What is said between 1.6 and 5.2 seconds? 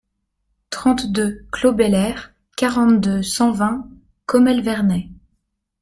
Bel Air, quarante-deux, cent vingt, Commelle-Vernay